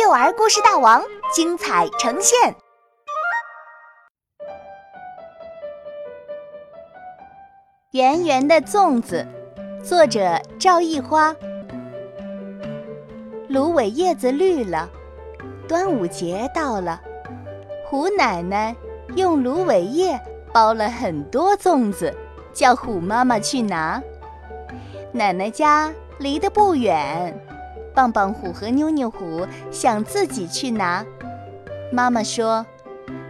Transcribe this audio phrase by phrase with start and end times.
[0.00, 1.02] 幼儿故事大王
[1.34, 2.54] 精彩呈现。
[7.90, 9.26] 圆圆的粽子，
[9.82, 11.34] 作者赵一花。
[13.48, 14.88] 芦苇叶子绿了，
[15.66, 17.00] 端午节到了。
[17.84, 18.76] 虎奶奶
[19.16, 20.20] 用芦苇叶
[20.52, 22.14] 包了很多粽子，
[22.52, 24.00] 叫虎妈妈去拿。
[25.10, 27.36] 奶奶家离得不远。
[27.98, 31.04] 棒棒虎和妞妞虎想自己去拿，
[31.90, 32.64] 妈妈说：“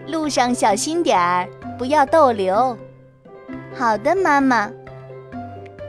[0.06, 1.48] 路上小心点儿，
[1.78, 2.76] 不要逗留。”
[3.74, 4.70] 好的，妈妈。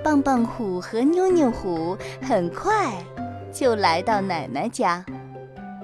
[0.01, 2.93] 棒棒虎和妞妞虎很快
[3.51, 5.05] 就来到奶奶家，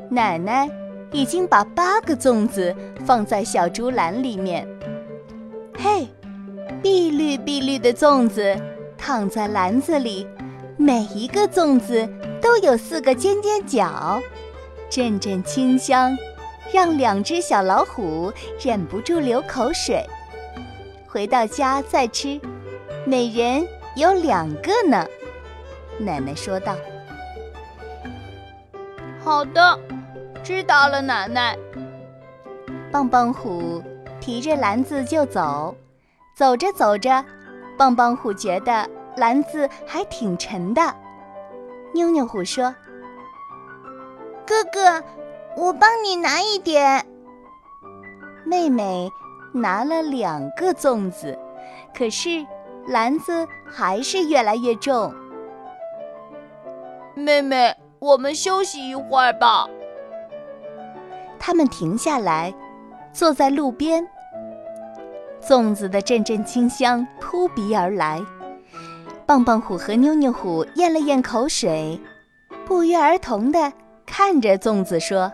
[0.10, 0.70] 奶奶
[1.12, 2.74] 已经把八个粽子
[3.06, 4.66] 放在小竹篮里面。
[5.78, 6.08] 嘿，
[6.82, 8.56] 碧绿碧绿的粽子
[8.98, 10.26] 躺在篮子里，
[10.78, 12.08] 每一个粽子。
[12.46, 14.22] 都有四个尖尖角，
[14.88, 16.16] 阵阵清香，
[16.72, 18.32] 让两只小老虎
[18.64, 20.06] 忍不住流口水。
[21.08, 22.40] 回到家再吃，
[23.04, 25.08] 每人有两个呢。
[25.98, 26.76] 奶奶说道
[29.20, 29.80] ：“好的，
[30.44, 31.58] 知道了，奶奶。”
[32.94, 33.82] 棒棒虎
[34.22, 35.76] 提着篮子就走，
[36.38, 37.26] 走着走着，
[37.76, 38.88] 棒棒虎觉得
[39.18, 40.96] 篮子还挺沉的。
[41.96, 42.76] 妞妞虎说
[44.46, 45.02] ：“哥哥，
[45.56, 47.06] 我帮你拿一点。”
[48.46, 49.10] 妹妹
[49.54, 51.40] 拿了两个粽子，
[51.98, 52.46] 可是
[52.86, 55.16] 篮子还是越来越重。
[57.16, 59.66] 妹妹，我们休息一会儿吧。
[61.40, 62.54] 他们停下来，
[63.14, 64.06] 坐在路边。
[65.42, 68.20] 粽子的阵阵清香扑鼻而来。
[69.26, 72.00] 棒棒虎和妞妞虎咽了咽口水，
[72.64, 73.74] 不约而同地
[74.06, 75.32] 看着粽子说：“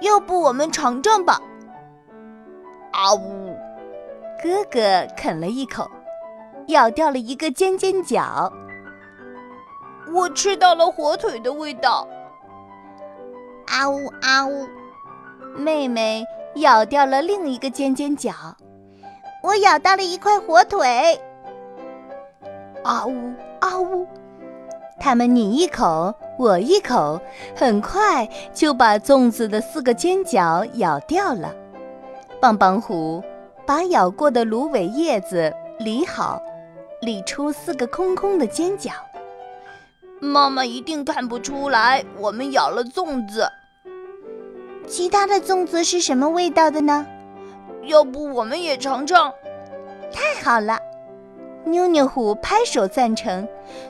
[0.00, 1.38] 要不我们尝尝吧？”
[2.92, 3.54] 啊呜！
[4.42, 5.86] 哥哥啃了一口，
[6.68, 8.50] 咬掉了一个尖尖角。
[10.10, 12.08] 我吃到了火腿的味道。
[13.66, 14.66] 啊呜啊呜！
[15.54, 16.24] 妹妹
[16.56, 18.32] 咬掉了另一个尖尖角。
[19.42, 21.20] 我咬到了一块火腿。
[22.82, 24.06] 啊呜啊呜！
[24.98, 27.20] 他们你一口我一口，
[27.56, 31.54] 很快就把粽子的四个尖角咬掉了。
[32.40, 33.22] 棒棒虎
[33.66, 36.40] 把咬过的芦苇叶子理好，
[37.02, 38.90] 理出四个空空的尖角。
[40.20, 43.48] 妈妈一定看不出来我们咬了粽子。
[44.86, 47.06] 其他的粽子是什么味道的呢？
[47.84, 49.32] 要不我们也尝尝？
[50.12, 50.78] 太好了！
[51.64, 53.46] 妞妞虎拍手赞成，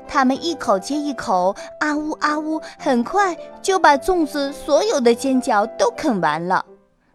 [0.07, 6.65] 他们一口接一口，啊呜啊呜，很快就把粽子所有的尖角都啃完了，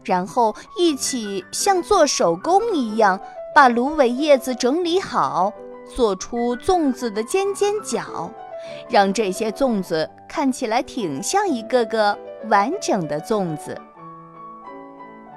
[0.04, 3.20] 然后一起像做手工一样，
[3.54, 5.52] 把芦苇叶子整理好，
[5.94, 8.32] 做出粽子的尖尖角，
[8.90, 12.18] 让这些粽子看起来挺像一个个
[12.50, 13.78] 完整的粽子。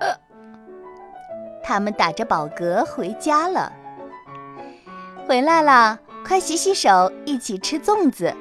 [0.01, 0.15] 呃，
[1.63, 3.73] 他们打着饱嗝回家了。
[5.29, 8.35] 回来了，快洗洗手，一起吃粽子。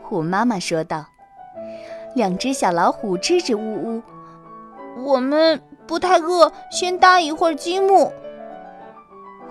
[0.00, 1.04] 虎妈妈说道。
[2.14, 4.02] 两只小老虎支支吾吾
[5.02, 8.12] ：“我们不太饿，先搭一会儿积木。”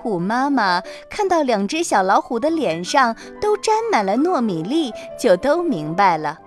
[0.01, 6.40] 虎妈妈看到两只小老虎的脸上都沾满了糯米粒，就都明白了。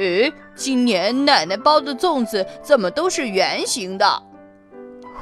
[0.00, 4.22] 诶，今年奶奶包的粽子怎么都是圆形的？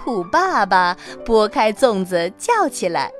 [0.04, 3.12] 虎爸爸拨开粽子，叫起来：“